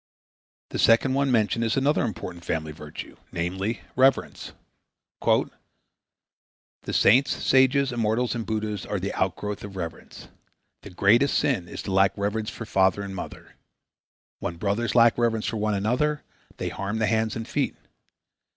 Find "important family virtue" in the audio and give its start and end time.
2.03-3.17